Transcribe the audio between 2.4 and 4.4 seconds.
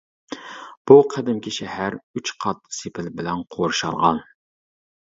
قات سېپىل بىلەن قورشالغان.